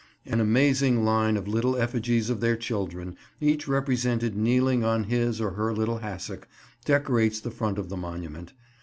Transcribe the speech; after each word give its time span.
An 0.25 0.41
amazing 0.41 1.05
line 1.05 1.37
of 1.37 1.47
little 1.47 1.75
effigies 1.77 2.31
of 2.31 2.39
their 2.39 2.55
children, 2.57 3.15
each 3.39 3.67
represented 3.67 4.35
kneeling 4.35 4.83
on 4.83 5.03
his 5.03 5.39
or 5.39 5.51
her 5.51 5.71
little 5.73 5.99
hassock, 5.99 6.47
decorates 6.85 7.39
the 7.39 7.51
front 7.51 7.77
of 7.77 7.89
the 7.89 7.97
monument. 7.97 8.53